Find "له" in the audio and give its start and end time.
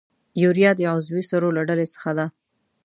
1.57-1.61